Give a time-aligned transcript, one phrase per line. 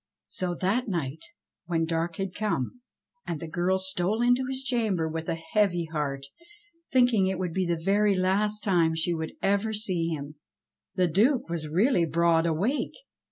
[0.29, 1.23] So that night
[1.67, 2.81] when dark had come,
[3.27, 6.25] and the girl stole in to his chamber with a heavy heart,
[6.91, 10.37] thinking it would be the very last time she would ever see him,
[10.95, 12.95] the Duke was really broad awake.